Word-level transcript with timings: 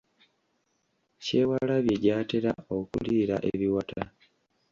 Kyewaalabye 1.23 1.95
gy’atera 2.03 2.51
okuliira 2.77 3.35
ebiwata. 3.51 4.03